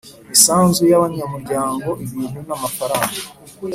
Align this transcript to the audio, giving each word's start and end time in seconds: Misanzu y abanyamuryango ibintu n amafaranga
Misanzu 0.29 0.81
y 0.91 0.95
abanyamuryango 0.99 1.89
ibintu 2.05 2.39
n 2.47 2.49
amafaranga 2.57 3.19